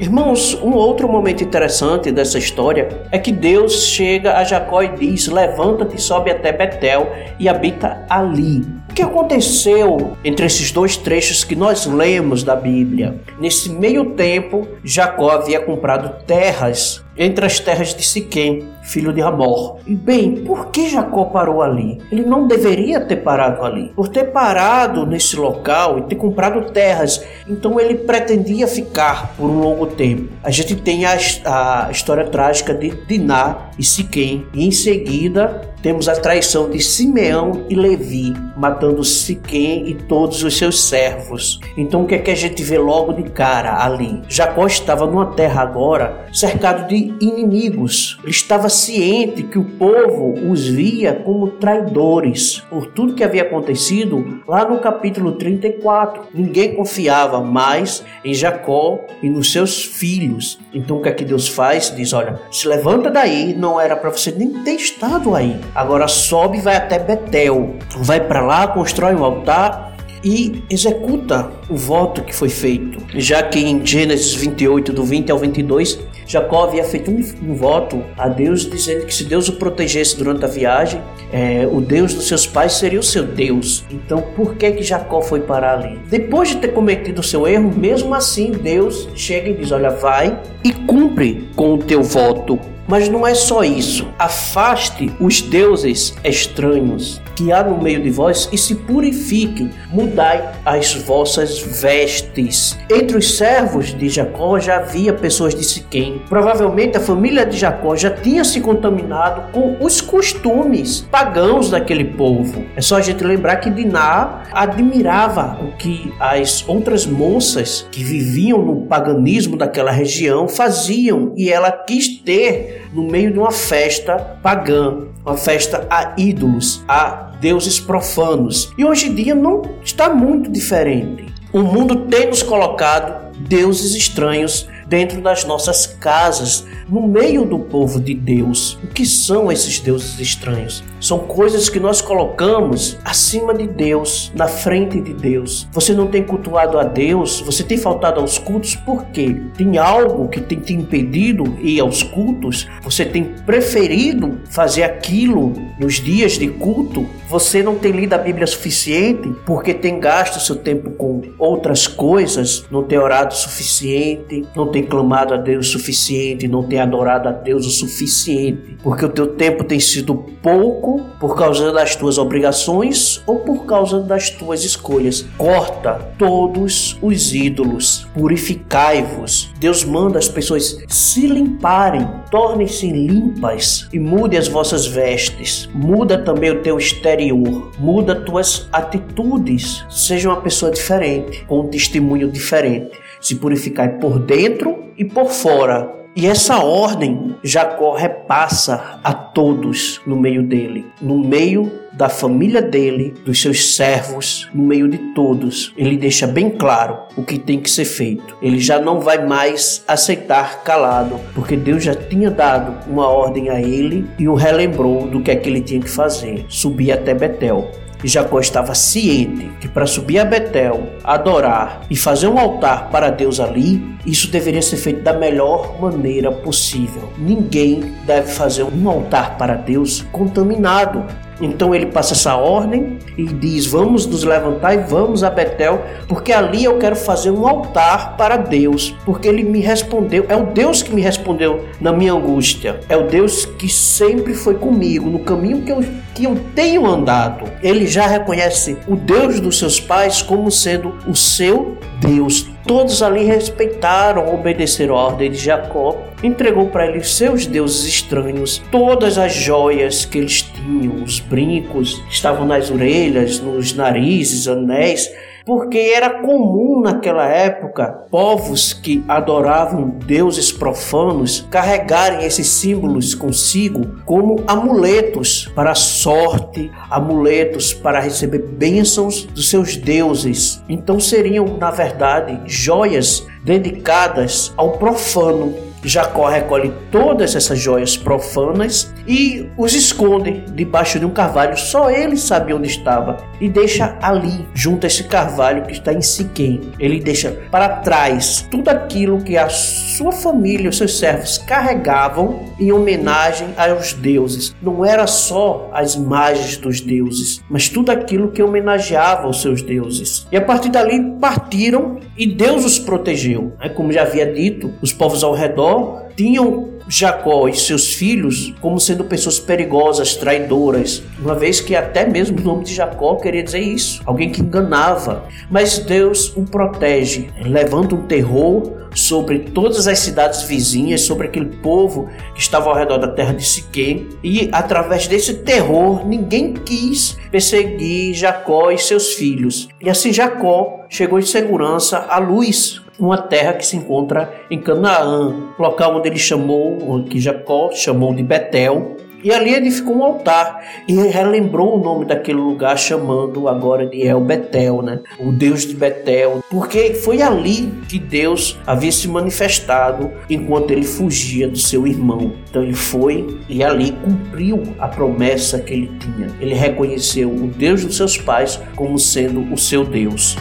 Irmãos, 0.06 0.54
um 0.62 0.72
outro 0.76 1.08
momento 1.08 1.44
interessante 1.44 2.12
dessa 2.12 2.38
história 2.38 2.90
é 3.12 3.18
que 3.18 3.32
Deus 3.32 3.88
chega 3.88 4.38
a 4.38 4.44
Jacó 4.44 4.84
e 4.84 4.90
diz: 4.90 5.26
Levanta-te, 5.28 6.00
sobe 6.00 6.30
até 6.30 6.52
Betel 6.52 7.12
e 7.40 7.50
habita 7.50 8.06
ali. 8.08 8.62
O 8.88 8.94
que 8.94 9.02
aconteceu 9.02 10.16
entre 10.24 10.46
esses 10.46 10.72
dois 10.72 10.96
trechos 10.96 11.44
que 11.44 11.56
nós 11.56 11.88
lemos 11.88 12.44
da 12.44 12.56
Bíblia? 12.56 13.20
Nesse 13.40 13.68
meio 13.68 14.12
tempo, 14.12 14.68
Jacó 14.84 15.32
havia 15.32 15.60
comprado 15.60 16.24
terras 16.24 17.04
entre 17.18 17.46
as 17.46 17.60
terras 17.60 17.94
de 17.94 18.04
Siquém, 18.04 18.68
filho 18.82 19.12
de 19.12 19.22
Hamor. 19.22 19.78
E 19.86 19.96
bem, 19.96 20.44
por 20.44 20.68
que 20.68 20.90
Jacó 20.90 21.26
parou 21.26 21.62
ali? 21.62 22.02
Ele 22.12 22.24
não 22.24 22.48
deveria 22.48 23.02
ter 23.02 23.18
parado 23.18 23.64
ali. 23.64 23.92
Por 23.96 24.08
ter 24.08 24.26
parado 24.26 25.06
nesse 25.06 25.36
local 25.36 26.00
e 26.00 26.02
ter 26.04 26.16
comprado 26.16 26.72
terras, 26.72 27.26
então 27.48 27.80
ele 27.80 27.96
pretendia 27.96 28.68
ficar 28.68 29.34
por 29.36 29.50
um 29.50 29.60
longo 29.60 29.88
tempo. 29.88 30.30
A 30.44 30.52
gente 30.52 30.76
tem 30.76 31.06
a, 31.06 31.18
a 31.46 31.90
história 31.92 32.26
trágica 32.26 32.74
de 32.74 32.90
Diná 33.08 33.70
e 33.78 33.84
Siquém, 33.84 34.46
e 34.54 34.66
em 34.66 34.72
seguida 34.72 35.74
temos 35.82 36.10
a 36.10 36.16
traição 36.16 36.68
de 36.68 36.80
Simeão 36.80 37.66
e 37.70 37.76
Levi, 37.76 38.34
matando 38.58 39.04
Siquém 39.04 39.88
e 39.88 39.94
todos 39.94 40.44
os 40.44 40.58
seus 40.58 40.84
servos. 40.86 41.60
Então 41.78 42.04
o 42.04 42.08
que 42.08 42.16
é 42.16 42.18
que 42.18 42.32
a 42.32 42.36
gente 42.36 42.64
vê 42.64 42.78
logo 42.78 43.14
de 43.14 43.24
cara 43.30 43.84
ali? 43.84 44.20
Jacó 44.28 44.66
estava 44.66 45.06
numa 45.06 45.28
terra 45.28 45.62
agora 45.62 46.26
cercado 46.34 46.88
de 46.88 47.05
inimigos. 47.20 48.18
Ele 48.24 48.32
estava 48.32 48.70
ciente 48.70 49.44
que 49.44 49.60
o 49.60 49.64
povo 49.64 50.34
os 50.50 50.68
via 50.68 51.14
como 51.14 51.48
traidores 51.48 52.64
por 52.70 52.88
tudo 52.88 53.14
que 53.14 53.24
havia 53.24 53.44
acontecido 53.44 54.42
lá 54.48 54.68
no 54.68 54.80
capítulo 54.80 55.34
34. 55.34 56.24
Ninguém 56.34 56.76
confiava 56.76 57.42
mais 57.42 58.04
em 58.24 58.34
Jacó 58.34 59.06
e 59.22 59.30
nos 59.30 59.52
seus 59.52 59.84
filhos. 59.84 60.60
Então 60.74 60.98
o 60.98 61.02
que 61.02 61.10
é 61.10 61.12
que 61.12 61.26
Deus 61.26 61.48
faz? 61.48 61.94
Diz: 61.96 62.14
Olha, 62.14 62.40
se 62.52 62.68
levanta 62.68 63.10
daí, 63.10 63.54
não 63.54 63.80
era 63.80 63.96
para 63.96 64.10
você 64.10 64.32
nem 64.32 64.64
ter 64.64 64.76
estado 64.76 65.36
aí. 65.36 65.60
Agora 65.74 66.08
sobe 66.08 66.58
e 66.58 66.62
vai 66.62 66.76
até 66.76 66.98
Betel. 66.98 67.76
Vai 67.98 68.26
para 68.26 68.42
lá, 68.42 68.68
constrói 68.68 69.16
um 69.16 69.24
altar 69.24 69.96
e 70.26 70.64
executa 70.72 71.52
o 71.70 71.76
voto 71.76 72.24
que 72.24 72.36
foi 72.36 72.50
feito. 72.50 72.98
Já 73.14 73.44
que 73.44 73.60
em 73.60 73.86
Gênesis 73.86 74.34
28, 74.34 74.92
do 74.92 75.04
20 75.04 75.32
ao 75.32 75.38
22, 75.38 76.00
Jacó 76.26 76.64
havia 76.64 76.84
feito 76.84 77.12
um, 77.12 77.20
um 77.44 77.56
voto 77.56 78.04
a 78.18 78.28
Deus, 78.28 78.70
dizendo 78.70 79.06
que 79.06 79.14
se 79.14 79.24
Deus 79.24 79.48
o 79.48 79.54
protegesse 79.54 80.18
durante 80.18 80.46
a 80.46 80.48
viagem, 80.48 81.02
é, 81.32 81.68
o 81.72 81.82
Deus 81.82 82.14
dos 82.14 82.28
seus 82.28 82.46
pais 82.48 82.74
seria 82.74 83.00
o 83.00 83.04
seu 83.04 83.24
Deus. 83.24 83.86
Então, 83.90 84.22
por 84.36 84.56
que 84.56 84.72
que 84.72 84.84
Jacó 84.84 85.22
foi 85.22 85.42
parar 85.42 85.80
ali? 85.80 86.00
Depois 86.10 86.50
de 86.50 86.58
ter 86.58 86.70
cometido 86.70 87.22
o 87.22 87.24
seu 87.24 87.48
erro, 87.48 87.72
mesmo 87.76 88.14
assim, 88.14 88.52
Deus 88.52 89.08
chega 89.16 89.50
e 89.50 89.54
diz: 89.54 89.72
Olha, 89.72 89.90
vai 89.90 90.40
e 90.64 90.72
cumpre 90.72 91.48
com 91.56 91.74
o 91.74 91.78
teu 91.78 92.02
voto. 92.02 92.60
Mas 92.88 93.10
não 93.10 93.26
é 93.26 93.34
só 93.34 93.64
isso. 93.64 94.08
Afaste 94.20 95.12
os 95.20 95.42
deuses 95.42 96.16
estranhos 96.24 97.22
que 97.36 97.52
há 97.52 97.64
no 97.64 97.82
meio 97.82 98.02
de 98.02 98.10
vós 98.10 98.48
e 98.52 98.58
se 98.58 98.76
purifiquem. 98.76 99.70
Mudai 99.92 100.54
as 100.66 100.94
vossas 100.94 101.60
vestes. 101.60 102.78
Entre 102.90 103.18
os 103.18 103.38
servos 103.38 103.94
de 103.94 104.08
Jacó 104.08 104.60
já 104.60 104.78
havia 104.78 105.14
pessoas 105.14 105.54
de 105.54 105.64
Siquém. 105.64 106.22
Provavelmente 106.30 106.98
a 106.98 107.02
família 107.02 107.46
de 107.46 107.58
Jacó 107.58 107.96
já 107.96 108.10
tinha 108.10 108.44
se 108.44 108.62
contaminado 108.62 109.52
com 109.52 109.76
os 109.82 110.00
costumes 110.00 111.02
pagãos 111.12 111.70
daquele 111.70 112.06
povo. 112.06 112.64
É 112.76 112.82
só 112.82 112.98
a 112.98 113.02
gente 113.02 113.24
lembrar 113.24 113.58
que 113.58 113.70
Diná 113.70 114.44
admirava 114.52 115.60
o 115.62 115.76
que 115.76 116.14
as 116.20 116.64
outras 116.68 117.06
moças 117.06 117.86
que 117.92 118.04
viviam 118.04 118.62
no 118.62 118.86
paganismo 118.86 119.58
daquela 119.58 119.92
região 119.92 120.48
faziam 120.48 121.34
e 121.36 121.52
ela 121.52 121.72
quis 121.72 122.08
ter 122.08 122.75
no 122.96 123.04
meio 123.04 123.32
de 123.32 123.38
uma 123.38 123.52
festa 123.52 124.18
pagã, 124.42 125.00
uma 125.26 125.36
festa 125.36 125.86
a 125.90 126.16
ídolos, 126.18 126.82
a 126.88 127.34
deuses 127.42 127.78
profanos. 127.78 128.72
E 128.78 128.86
hoje 128.86 129.10
em 129.10 129.16
dia 129.16 129.36
não 129.36 129.62
está 129.84 130.10
muito 130.10 130.50
diferente. 130.50 131.26
O 131.52 131.62
mundo 131.62 132.08
tem 132.08 132.28
nos 132.28 132.42
colocado 132.42 133.36
deuses 133.38 133.96
estranhos 133.96 134.68
dentro 134.86 135.22
das 135.22 135.44
nossas 135.44 135.86
casas, 135.88 136.66
no 136.88 137.08
meio 137.08 137.46
do 137.46 137.60
povo 137.60 138.00
de 138.00 138.14
Deus. 138.14 138.78
O 138.84 138.88
que 138.88 139.06
são 139.06 139.52
esses 139.52 139.80
deuses 139.80 140.20
estranhos? 140.20 140.84
São 141.00 141.20
coisas 141.20 141.70
que 141.70 141.80
nós 141.80 142.02
colocamos 142.02 142.98
acima 143.04 143.54
de 143.54 143.68
Deus, 143.68 144.32
na 144.36 144.48
frente 144.48 145.00
de 145.02 145.14
Deus. 145.14 145.68
Você 145.72 145.94
não 145.94 146.08
tem 146.08 146.24
cultuado 146.24 146.80
a 146.80 146.84
Deus, 146.84 147.42
você 147.42 147.64
tem 147.64 147.78
faltado 147.78 148.20
aos 148.20 148.38
cultos, 148.38 148.76
por 148.76 149.06
quê? 149.06 149.36
Tem 149.58 149.78
algo 149.78 150.28
que 150.30 150.42
tem 150.42 150.60
te 150.60 150.74
impedido 150.74 151.44
ir 151.62 151.80
aos 151.80 152.04
cultos? 152.04 152.68
Você 152.82 153.06
tem 153.06 153.24
preferido 153.46 154.40
fazer 154.50 154.84
aquilo 154.84 155.54
nos 155.80 155.96
dias 155.96 156.34
de 156.34 156.48
culto? 156.48 157.08
Você 157.30 157.62
não 157.62 157.76
tem 157.76 157.92
lido 157.92 158.14
a 158.14 158.18
Bíblia 158.18 158.48
suficiente 158.48 159.34
porque 159.46 159.74
tem 159.74 160.00
gasto 160.00 160.40
seu 160.40 160.56
tempo 160.56 160.92
com 160.92 161.22
outras 161.38 161.88
coisas, 161.88 162.66
não 162.72 162.84
tem 162.84 162.98
orado 162.98 163.34
suficiente, 163.36 164.46
não 164.56 164.68
tem 164.68 164.75
clamado 164.84 165.34
a 165.34 165.38
Deus 165.38 165.68
o 165.68 165.72
suficiente, 165.72 166.48
não 166.48 166.64
tem 166.64 166.80
adorado 166.80 167.30
a 167.30 167.32
Deus 167.32 167.66
o 167.66 167.70
suficiente, 167.70 168.78
porque 168.84 169.06
o 169.06 169.10
teu 169.10 169.28
tempo 169.28 169.64
tem 169.64 169.80
sido 169.80 170.16
pouco 170.42 171.02
por 171.20 171.36
causa 171.36 171.72
das 171.72 171.96
tuas 171.96 172.18
obrigações 172.18 173.22
ou 173.26 173.40
por 173.40 173.66
causa 173.66 174.00
das 174.00 174.30
tuas 174.30 174.64
escolhas. 174.64 175.26
Corta 175.38 175.94
todos 176.18 176.98
os 177.02 177.34
ídolos, 177.34 178.08
purificai-vos. 178.14 179.52
Deus 179.60 179.84
manda 179.84 180.20
as 180.20 180.28
pessoas 180.28 180.84
se 180.88 181.28
limparem, 181.28 182.08
tornem-se 182.30 182.92
limpas 182.92 183.88
e 183.92 184.00
mude 184.00 184.38
as 184.38 184.48
vossas 184.48 184.86
vestes. 184.86 185.70
Muda 185.74 186.18
também 186.18 186.52
o 186.52 186.62
teu 186.62 186.78
exterior, 186.78 187.72
muda 187.80 188.16
tuas 188.16 188.68
atitudes. 188.72 189.84
Seja 189.90 190.30
uma 190.30 190.42
pessoa 190.42 190.72
diferente, 190.72 191.44
com 191.48 191.62
um 191.62 191.68
testemunho 191.68 192.30
diferente. 192.32 193.05
Se 193.26 193.38
purificai 193.38 193.98
por 193.98 194.20
dentro 194.20 194.92
e 194.96 195.04
por 195.04 195.32
fora 195.32 196.06
e 196.16 196.28
essa 196.28 196.64
ordem 196.64 197.36
Jacó 197.44 197.94
repassa 197.94 199.02
a 199.04 199.14
todos 199.14 200.00
no 200.08 200.16
meio 200.16 200.44
dele, 200.44 200.86
no 201.02 201.18
meio 201.18 201.70
da 201.92 202.08
família 202.08 202.62
dele, 202.62 203.14
dos 203.26 203.42
seus 203.42 203.76
servos, 203.76 204.50
no 204.54 204.64
meio 204.64 204.88
de 204.88 204.98
todos. 205.14 205.74
Ele 205.76 205.98
deixa 205.98 206.26
bem 206.26 206.50
claro 206.50 207.00
o 207.18 207.24
que 207.24 207.38
tem 207.38 207.60
que 207.60 207.70
ser 207.70 207.84
feito. 207.84 208.38
Ele 208.42 208.60
já 208.60 208.80
não 208.80 209.02
vai 209.02 209.26
mais 209.26 209.84
aceitar 209.86 210.64
calado, 210.64 211.20
porque 211.34 211.58
Deus 211.58 211.84
já 211.84 211.96
tinha 211.96 212.32
dado 212.32 212.90
uma 212.90 213.10
ordem 213.10 213.50
a 213.50 213.60
ele 213.60 214.08
e 214.18 214.28
o 214.30 214.36
relembrou 214.36 215.08
do 215.08 215.20
que 215.20 215.32
é 215.32 215.36
que 215.36 215.50
ele 215.50 215.62
tinha 215.62 215.82
que 215.82 215.90
fazer: 215.90 216.46
subir 216.48 216.94
até 216.94 217.14
Betel. 217.14 217.70
E 218.04 218.08
Jacó 218.08 218.40
estava 218.40 218.76
ciente 218.76 219.50
que 219.60 219.68
para 219.68 219.88
subir 219.88 220.20
a 220.20 220.26
Betel, 220.26 220.90
adorar 221.04 221.82
e 221.90 221.96
fazer 221.96 222.28
um 222.28 222.38
altar 222.38 222.90
para 222.90 223.10
Deus 223.10 223.40
ali, 223.40 223.84
isso 224.06 224.30
deveria 224.30 224.62
ser 224.62 224.78
feito 224.78 225.02
da 225.02 225.14
melhor 225.14 225.80
maneira 225.80 226.32
possível. 226.32 227.12
Ninguém 227.18 227.96
deve 228.06 228.32
fazer 228.32 228.64
um 228.64 228.90
altar 228.90 229.38
para 229.38 229.56
Deus 229.56 230.02
contaminado. 230.12 231.04
Então 231.40 231.76
ele 231.76 231.88
passa 231.88 232.14
essa 232.14 232.36
ordem 232.36 232.98
e 233.18 233.26
diz: 233.26 233.66
Vamos 233.66 234.06
nos 234.06 234.24
levantar 234.24 234.74
e 234.74 234.78
vamos 234.78 235.24
a 235.24 235.30
Betel, 235.30 235.82
porque 236.08 236.32
ali 236.32 236.64
eu 236.64 236.78
quero 236.78 236.96
fazer 236.96 237.32
um 237.32 237.48
altar 237.48 238.16
para 238.18 238.38
Deus. 238.38 238.96
Porque 239.06 239.28
ele 239.28 239.44
me 239.44 239.60
respondeu, 239.60 240.26
é 240.30 240.36
o 240.36 240.48
Deus 240.48 240.82
que 240.82 240.94
me 240.94 241.02
respondeu 241.02 241.66
na 241.80 241.92
minha 241.92 242.14
angústia, 242.14 242.80
é 242.88 242.96
o 242.96 243.08
Deus 243.08 243.46
que 243.46 243.70
sempre 243.70 244.34
foi 244.34 244.56
comigo 244.56 245.10
no 245.10 245.20
caminho 245.20 245.62
que 245.62 245.72
eu, 245.72 245.84
que 246.14 246.24
eu 246.26 246.38
tenho 246.56 246.86
andado. 246.86 247.46
Ele 247.62 247.86
já 247.86 248.08
reconhece 248.08 248.78
o 248.88 248.96
Deus 248.96 249.40
dos 249.40 249.60
seus 249.60 249.80
pais 249.80 250.22
como 250.22 250.50
sendo 250.52 250.96
o 251.08 251.16
seu 251.16 251.78
Deus. 252.00 252.55
Todos 252.68 253.04
ali 253.04 253.24
respeitaram, 253.24 254.34
obedeceram 254.34 254.98
a 254.98 255.06
ordem 255.06 255.30
de 255.30 255.38
Jacó, 255.38 256.04
entregou 256.24 256.68
para 256.68 256.88
ele 256.88 257.04
seus 257.04 257.46
deuses 257.46 257.86
estranhos, 257.86 258.60
todas 258.72 259.20
as 259.20 259.36
joias 259.36 260.04
que 260.04 260.18
eles 260.18 260.42
tinham, 260.42 261.04
os 261.04 261.20
brincos 261.20 262.02
estavam 262.10 262.48
nas 262.48 262.72
orelhas, 262.72 263.40
nos 263.40 263.74
narizes, 263.76 264.48
anéis, 264.48 265.12
porque 265.46 265.78
era 265.78 266.22
comum 266.22 266.82
naquela 266.82 267.28
época 267.28 268.06
povos 268.10 268.74
que 268.74 269.04
adoravam 269.08 269.90
deuses 269.90 270.52
profanos 270.52 271.48
carregarem 271.52 272.26
esses 272.26 272.48
símbolos 272.48 273.14
consigo 273.14 274.02
como 274.06 274.44
amuletos 274.48 275.48
para 275.54 275.72
a 275.72 275.76
sorte, 275.76 276.72
amuletos 276.90 277.74
para 277.74 278.00
receber 278.00 278.40
bênçãos 278.40 279.24
dos 279.26 279.50
seus 279.50 279.76
deuses. 279.78 280.64
Então 280.68 281.00
seriam, 281.00 281.46
na 281.60 281.70
verdade, 281.70 282.42
joias 282.46 283.26
dedicadas 283.44 284.52
ao 284.58 284.72
profano 284.74 285.54
Jacó 285.88 286.28
recolhe 286.28 286.72
todas 286.92 287.36
essas 287.36 287.60
joias 287.60 287.96
profanas 287.96 288.94
e 289.08 289.50
os 289.58 289.74
esconde 289.74 290.44
debaixo 290.54 291.00
de 291.00 291.06
um 291.06 291.12
carvalho. 291.12 291.58
Só 291.58 291.90
ele 291.90 292.18
sabe 292.18 292.54
onde 292.54 292.68
estava 292.68 293.18
e 293.40 293.48
deixa 293.48 293.98
ali, 294.02 294.46
junto 294.54 294.86
a 294.86 294.88
esse 294.88 295.04
carvalho 295.04 295.64
que 295.64 295.74
está 295.74 295.94
em 295.94 296.02
Siquém. 296.02 296.72
Ele 296.80 297.00
deixa 297.00 297.32
para 297.52 297.70
trás 297.70 298.48
tudo 298.50 298.70
aquilo 298.70 299.22
que 299.22 299.38
a 299.38 299.50
sua 299.50 300.12
família, 300.12 300.70
os 300.70 300.78
seus 300.78 300.98
servos 300.98 301.38
carregavam 301.38 302.46
em 302.60 302.72
homenagem 302.72 303.50
aos 303.58 303.94
deuses. 303.94 304.56
Não 304.62 304.84
era 304.84 305.08
só 305.08 305.70
as 305.74 305.96
imagens 305.96 306.58
dos 306.58 306.82
deuses, 306.82 307.42
mas 307.50 307.70
tudo 307.70 307.92
aquilo 307.92 308.32
que 308.32 308.42
homenageava 308.42 309.28
os 309.28 309.42
seus 309.42 309.62
deuses. 309.62 310.28
E 310.32 310.38
a 310.38 310.42
partir 310.42 310.70
dali 310.70 311.02
partiram 311.20 312.00
e 312.18 312.26
Deus 312.26 312.66
os 312.66 312.80
protegeu. 312.80 313.54
É 313.60 313.70
como 313.70 313.92
já 313.92 314.02
havia 314.04 314.26
dito, 314.32 314.74
os 314.82 314.94
povos 314.94 315.24
ao 315.24 315.34
redor 315.34 315.75
tinham 316.16 316.76
Jacó 316.88 317.48
e 317.48 317.54
seus 317.56 317.94
filhos 317.94 318.54
como 318.62 318.80
sendo 318.80 319.04
pessoas 319.04 319.40
perigosas, 319.40 320.16
traidoras, 320.16 321.02
uma 321.20 321.34
vez 321.34 321.60
que 321.60 321.76
até 321.76 322.08
mesmo 322.08 322.40
o 322.40 322.44
nome 322.44 322.64
de 322.64 322.76
Jacó 322.76 323.16
queria 323.16 323.44
dizer 323.44 323.60
isso, 323.60 324.02
alguém 324.06 324.32
que 324.32 324.42
enganava. 324.42 325.26
Mas 325.50 325.80
Deus 325.80 326.32
o 326.36 326.44
protege, 326.44 327.30
levanta 327.42 327.96
um 327.96 328.06
terror 328.06 328.86
sobre 328.94 329.40
todas 329.40 329.88
as 329.88 330.00
cidades 330.00 330.44
vizinhas, 330.44 331.02
sobre 331.02 331.28
aquele 331.28 331.58
povo 331.58 332.08
que 332.34 332.40
estava 332.40 332.70
ao 332.70 332.76
redor 332.76 332.98
da 332.98 333.10
terra 333.10 333.34
de 333.34 333.46
Siquém, 333.46 334.08
e 334.24 334.50
através 334.52 335.08
desse 335.08 335.34
terror 335.34 336.08
ninguém 336.08 336.54
quis 336.54 337.18
perseguir 337.30 338.14
Jacó 338.14 338.72
e 338.72 338.78
seus 338.78 339.14
filhos. 339.14 339.68
E 339.82 339.90
assim 339.90 340.14
Jacó 340.14 340.86
chegou 340.88 341.20
em 341.20 341.24
segurança 341.24 342.06
à 342.10 342.20
luz 342.20 342.82
uma 343.00 343.18
terra 343.18 343.54
que 343.54 343.66
se 343.66 343.78
encontra 343.78 344.34
em 344.50 344.60
Canaã, 344.60 345.52
local 345.60 345.98
onde 345.98 346.10
ele 346.10 346.20
chamou, 346.20 347.04
que 347.04 347.20
Jacó 347.20 347.72
chamou 347.72 348.14
de 348.14 348.24
Betel, 348.24 348.96
e 349.26 349.32
ali 349.32 349.56
edificou 349.56 349.98
um 349.98 350.04
altar 350.04 350.64
e 350.88 350.94
relembrou 350.94 351.80
o 351.80 351.84
nome 351.84 352.06
daquele 352.06 352.38
lugar, 352.38 352.78
chamando 352.78 353.50
agora 353.50 353.88
de 353.88 354.06
El 354.06 354.22
Betel, 354.22 354.84
né? 354.84 355.00
O 355.20 355.32
Deus 355.32 355.66
de 355.66 355.76
Betel, 355.76 356.44
porque 356.48 356.94
foi 356.94 357.24
ali 357.24 357.74
que 357.90 357.98
Deus 357.98 358.56
havia 358.68 358.92
se 358.92 359.08
manifestado 359.08 360.12
enquanto 360.30 360.70
ele 360.70 360.84
fugia 360.84 361.48
do 361.48 361.58
seu 361.58 361.88
irmão. 361.88 362.34
Então 362.48 362.62
ele 362.62 362.76
foi 362.76 363.40
e 363.50 363.64
ali 363.64 363.94
cumpriu 363.94 364.62
a 364.78 364.88
promessa 364.88 365.58
que 365.58 365.74
ele 365.74 365.92
tinha. 365.98 366.28
Ele 366.40 366.54
reconheceu 366.54 367.28
o 367.28 367.48
Deus 367.48 367.84
dos 367.84 367.98
seus 367.98 368.20
pais 368.20 368.62
como 368.76 369.00
sendo 369.00 369.52
o 369.52 369.58
seu 369.58 369.84
Deus. 369.84 370.36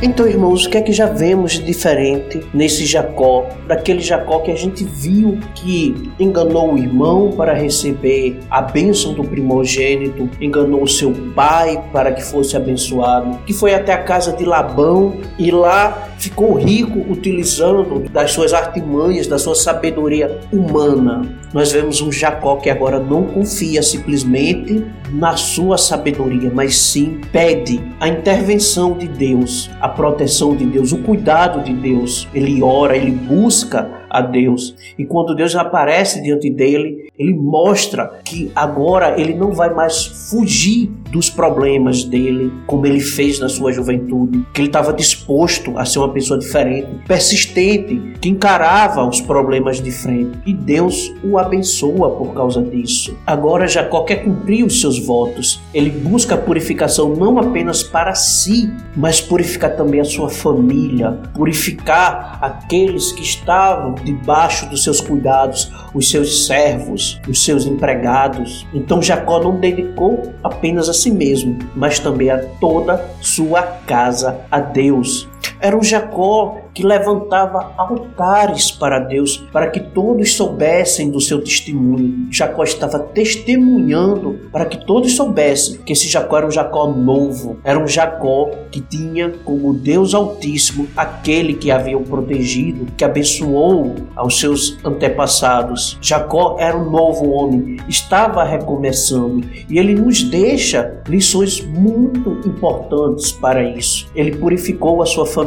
Então, 0.00 0.28
irmãos, 0.28 0.64
o 0.64 0.70
que 0.70 0.78
é 0.78 0.80
que 0.80 0.92
já 0.92 1.06
vemos 1.06 1.52
de 1.52 1.62
diferente 1.64 2.40
nesse 2.54 2.86
Jacó, 2.86 3.48
daquele 3.66 4.00
Jacó 4.00 4.38
que 4.38 4.52
a 4.52 4.54
gente 4.54 4.84
viu 4.84 5.40
que 5.56 6.08
enganou 6.20 6.74
o 6.74 6.78
irmão 6.78 7.32
para 7.32 7.52
receber 7.52 8.38
a 8.48 8.62
bênção 8.62 9.12
do 9.12 9.24
primogênito, 9.24 10.30
enganou 10.40 10.86
seu 10.86 11.12
pai 11.34 11.82
para 11.92 12.12
que 12.12 12.22
fosse 12.22 12.56
abençoado, 12.56 13.38
que 13.44 13.52
foi 13.52 13.74
até 13.74 13.92
a 13.92 13.98
casa 13.98 14.32
de 14.32 14.44
Labão 14.44 15.16
e 15.36 15.50
lá 15.50 16.07
ficou 16.18 16.54
rico 16.54 16.98
utilizando 17.10 18.08
das 18.10 18.32
suas 18.32 18.52
artimanhas, 18.52 19.26
da 19.26 19.38
sua 19.38 19.54
sabedoria 19.54 20.38
humana. 20.52 21.22
Nós 21.54 21.72
vemos 21.72 22.00
um 22.00 22.12
Jacó 22.12 22.56
que 22.56 22.68
agora 22.68 22.98
não 22.98 23.24
confia 23.24 23.82
simplesmente 23.82 24.84
na 25.10 25.36
sua 25.36 25.78
sabedoria, 25.78 26.50
mas 26.52 26.76
sim 26.76 27.20
pede 27.32 27.80
a 28.00 28.08
intervenção 28.08 28.92
de 28.92 29.08
Deus, 29.08 29.70
a 29.80 29.88
proteção 29.88 30.54
de 30.54 30.66
Deus, 30.66 30.92
o 30.92 30.98
cuidado 30.98 31.62
de 31.62 31.72
Deus. 31.72 32.28
Ele 32.34 32.62
ora, 32.62 32.96
ele 32.96 33.12
busca 33.12 33.98
a 34.10 34.20
Deus. 34.20 34.74
E 34.98 35.04
quando 35.04 35.34
Deus 35.34 35.54
aparece 35.54 36.22
diante 36.22 36.50
dele, 36.50 37.10
ele 37.18 37.34
mostra 37.34 38.20
que 38.24 38.50
agora 38.54 39.20
ele 39.20 39.34
não 39.34 39.52
vai 39.52 39.72
mais 39.72 40.06
fugir 40.30 40.90
dos 41.10 41.30
problemas 41.30 42.04
dele, 42.04 42.52
como 42.66 42.86
ele 42.86 43.00
fez 43.00 43.38
na 43.38 43.48
sua 43.48 43.72
juventude, 43.72 44.44
que 44.52 44.60
ele 44.60 44.68
estava 44.68 44.92
disposto 44.92 45.76
a 45.78 45.84
ser 45.84 45.98
uma 45.98 46.10
pessoa 46.10 46.38
diferente, 46.38 46.88
persistente, 47.06 48.14
que 48.20 48.28
encarava 48.28 49.06
os 49.06 49.20
problemas 49.20 49.80
de 49.80 49.90
frente. 49.90 50.38
E 50.44 50.52
Deus 50.52 51.12
o 51.22 51.38
abençoa 51.38 52.10
por 52.10 52.34
causa 52.34 52.62
disso. 52.62 53.16
Agora 53.26 53.66
Jacó 53.66 54.02
quer 54.02 54.24
cumprir 54.24 54.64
os 54.64 54.80
seus 54.80 54.98
votos. 54.98 55.60
Ele 55.72 55.90
busca 55.90 56.34
a 56.34 56.38
purificação 56.38 57.14
não 57.14 57.38
apenas 57.38 57.82
para 57.82 58.14
si, 58.14 58.72
mas 58.96 59.20
purificar 59.20 59.76
também 59.76 60.00
a 60.00 60.04
sua 60.04 60.28
família, 60.28 61.12
purificar 61.34 62.38
aqueles 62.40 63.12
que 63.12 63.22
estavam 63.22 63.94
debaixo 63.94 64.68
dos 64.68 64.82
seus 64.82 65.00
cuidados, 65.00 65.72
os 65.94 66.10
seus 66.10 66.46
servos, 66.46 67.20
os 67.28 67.44
seus 67.44 67.66
empregados. 67.66 68.66
Então 68.74 69.02
Jacó 69.02 69.40
não 69.42 69.58
dedicou 69.58 70.32
apenas 70.42 70.88
a 70.88 70.92
si 71.00 71.10
mesmo, 71.10 71.58
mas 71.74 71.98
também 71.98 72.30
a 72.30 72.38
toda 72.38 73.04
sua 73.20 73.62
casa 73.62 74.40
a 74.50 74.60
Deus. 74.60 75.28
Era 75.60 75.76
um 75.76 75.82
Jacó 75.82 76.58
que 76.78 76.86
levantava 76.86 77.72
altares 77.76 78.70
para 78.70 79.00
Deus, 79.00 79.38
para 79.52 79.68
que 79.68 79.80
todos 79.80 80.34
soubessem 80.34 81.10
do 81.10 81.20
seu 81.20 81.42
testemunho. 81.42 82.28
Jacó 82.30 82.62
estava 82.62 83.00
testemunhando 83.00 84.38
para 84.52 84.64
que 84.64 84.86
todos 84.86 85.16
soubessem 85.16 85.78
que 85.78 85.92
esse 85.92 86.06
Jacó 86.06 86.38
era 86.38 86.46
um 86.46 86.50
Jacó 86.50 86.86
novo, 86.86 87.58
era 87.64 87.78
um 87.82 87.86
Jacó 87.88 88.50
que 88.70 88.80
tinha 88.80 89.30
como 89.44 89.74
Deus 89.74 90.14
Altíssimo 90.14 90.86
aquele 90.96 91.54
que 91.54 91.70
havia 91.70 91.98
o 91.98 92.04
protegido, 92.04 92.86
que 92.96 93.04
abençoou 93.04 93.96
aos 94.14 94.38
seus 94.38 94.78
antepassados. 94.84 95.98
Jacó 96.00 96.56
era 96.60 96.78
um 96.78 96.88
novo 96.88 97.30
homem, 97.30 97.78
estava 97.88 98.44
recomeçando 98.44 99.44
e 99.68 99.78
ele 99.78 99.94
nos 99.94 100.22
deixa 100.22 101.02
lições 101.08 101.60
muito 101.60 102.38
importantes 102.46 103.32
para 103.32 103.62
isso. 103.64 104.06
Ele 104.14 104.36
purificou 104.36 105.02
a 105.02 105.06
sua 105.06 105.26
família. 105.26 105.37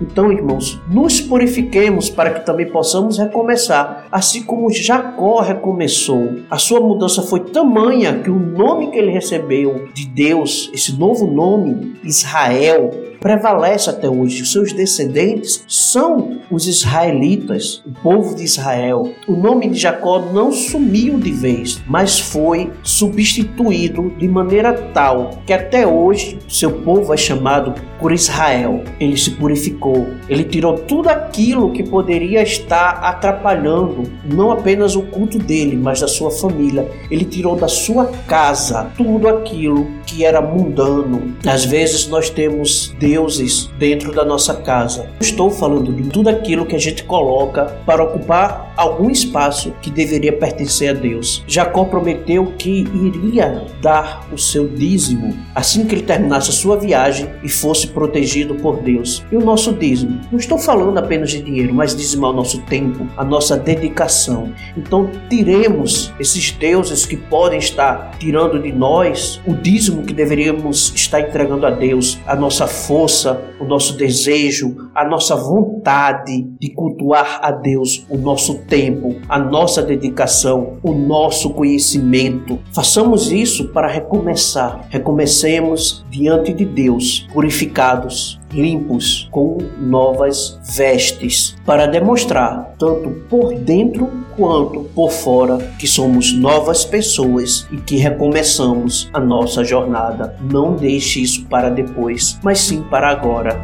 Então, 0.00 0.32
irmãos, 0.32 0.80
nos 0.88 1.20
purifiquemos 1.20 2.08
para 2.10 2.30
que 2.30 2.46
também 2.46 2.66
possamos 2.66 3.18
recomeçar, 3.18 4.06
assim 4.10 4.42
como 4.42 4.70
Jacó 4.70 5.40
recomeçou. 5.40 6.36
A 6.50 6.58
sua 6.58 6.80
mudança 6.80 7.22
foi 7.22 7.40
tamanha 7.40 8.20
que 8.20 8.30
o 8.30 8.38
nome 8.38 8.90
que 8.90 8.98
ele 8.98 9.10
recebeu 9.10 9.88
de 9.92 10.06
Deus, 10.06 10.70
esse 10.72 10.98
novo 10.98 11.26
nome, 11.26 11.96
Israel, 12.04 12.90
prevalece 13.20 13.90
até 13.90 14.08
hoje. 14.08 14.44
Seus 14.46 14.72
descendentes 14.72 15.64
são 15.68 16.38
os 16.50 16.66
israelitas, 16.66 17.82
o 17.86 17.90
povo 18.02 18.34
de 18.34 18.44
Israel. 18.44 19.12
O 19.26 19.32
nome 19.32 19.68
de 19.70 19.78
Jacó 19.78 20.20
não 20.32 20.52
sumiu 20.52 21.18
de 21.18 21.32
vez, 21.32 21.82
mas 21.88 22.18
foi 22.18 22.70
substituído 22.82 24.12
de 24.18 24.28
maneira 24.28 24.72
tal 24.72 25.30
que 25.46 25.52
até 25.52 25.86
hoje 25.86 26.38
seu 26.48 26.70
povo 26.70 27.12
é 27.12 27.16
chamado 27.16 27.74
por 27.98 28.12
Israel. 28.12 28.82
Ele 29.00 29.16
se 29.16 29.32
purificou, 29.32 30.08
ele 30.28 30.44
tirou 30.44 30.78
tudo 30.78 31.08
aquilo 31.08 31.72
que 31.72 31.82
poderia 31.82 32.42
estar 32.42 33.00
atrapalhando 33.02 34.04
não 34.24 34.50
apenas 34.50 34.94
o 34.94 35.02
culto 35.02 35.38
dele, 35.38 35.76
mas 35.76 36.00
da 36.00 36.08
sua 36.08 36.30
família. 36.30 36.88
Ele 37.10 37.24
tirou 37.24 37.56
da 37.56 37.68
sua 37.68 38.06
casa 38.26 38.90
tudo 38.96 39.28
aquilo 39.28 39.86
que 40.06 40.24
era 40.24 40.40
mundano. 40.40 41.34
Às 41.46 41.64
vezes 41.64 42.06
nós 42.08 42.30
temos 42.30 42.94
deuses 43.06 43.70
dentro 43.78 44.12
da 44.12 44.24
nossa 44.24 44.52
casa. 44.52 45.08
Estou 45.20 45.48
falando 45.48 45.92
de 45.92 46.08
tudo 46.08 46.28
aquilo 46.28 46.66
que 46.66 46.74
a 46.74 46.78
gente 46.78 47.04
coloca 47.04 47.66
para 47.86 48.02
ocupar 48.02 48.74
algum 48.76 49.08
espaço 49.08 49.72
que 49.80 49.92
deveria 49.92 50.32
pertencer 50.32 50.90
a 50.90 50.92
Deus. 50.92 51.44
Jacó 51.46 51.84
prometeu 51.84 52.52
que 52.58 52.80
iria 52.80 53.64
dar 53.80 54.26
o 54.32 54.36
seu 54.36 54.66
dízimo 54.66 55.36
assim 55.54 55.86
que 55.86 55.94
ele 55.94 56.02
terminasse 56.02 56.50
a 56.50 56.52
sua 56.52 56.76
viagem 56.76 57.30
e 57.44 57.48
fosse 57.48 57.86
protegido 57.86 58.56
por 58.56 58.82
Deus. 58.82 59.24
E 59.30 59.36
o 59.36 59.40
nosso 59.40 59.72
dízimo, 59.72 60.20
não 60.30 60.38
estou 60.38 60.58
falando 60.58 60.98
apenas 60.98 61.30
de 61.30 61.40
dinheiro, 61.40 61.72
mas 61.72 61.94
dizimar 61.94 62.30
o 62.30 62.34
nosso 62.34 62.60
tempo, 62.62 63.06
a 63.16 63.24
nossa 63.24 63.56
dedicação. 63.56 64.52
Então, 64.76 65.08
tiremos 65.30 66.12
esses 66.18 66.50
deuses 66.50 67.06
que 67.06 67.16
podem 67.16 67.60
estar 67.60 68.10
tirando 68.18 68.60
de 68.60 68.72
nós 68.72 69.40
o 69.46 69.54
dízimo 69.54 70.02
que 70.02 70.12
deveríamos 70.12 70.92
estar 70.94 71.20
entregando 71.20 71.66
a 71.66 71.70
Deus, 71.70 72.18
a 72.26 72.34
nossa 72.34 72.66
força 72.66 72.95
força, 72.96 73.38
o 73.60 73.64
nosso 73.64 73.94
desejo, 73.94 74.88
a 74.94 75.06
nossa 75.06 75.36
vontade 75.36 76.44
de 76.58 76.70
cultuar 76.70 77.40
a 77.42 77.50
Deus, 77.50 78.06
o 78.08 78.16
nosso 78.16 78.60
tempo, 78.60 79.16
a 79.28 79.38
nossa 79.38 79.82
dedicação, 79.82 80.78
o 80.82 80.92
nosso 80.94 81.50
conhecimento. 81.50 82.58
Façamos 82.72 83.30
isso 83.30 83.68
para 83.68 83.86
recomeçar. 83.86 84.86
Recomecemos 84.88 86.06
diante 86.10 86.54
de 86.54 86.64
Deus, 86.64 87.28
purificados, 87.34 88.40
limpos 88.52 89.28
com 89.30 89.58
novas 89.78 90.58
vestes, 90.76 91.56
para 91.64 91.86
demonstrar, 91.86 92.74
tanto 92.78 93.10
por 93.28 93.54
dentro 93.54 94.10
quanto 94.36 94.84
por 94.94 95.10
fora, 95.10 95.58
que 95.78 95.86
somos 95.86 96.32
novas 96.32 96.84
pessoas 96.84 97.66
e 97.70 97.76
que 97.76 97.96
recomeçamos 97.96 99.10
a 99.12 99.20
nossa 99.20 99.64
jornada. 99.64 100.36
Não 100.40 100.74
deixe 100.74 101.22
isso 101.22 101.44
para 101.46 101.70
depois, 101.70 102.38
mas 102.42 102.60
sim 102.60 102.82
para 102.82 103.08
agora. 103.08 103.58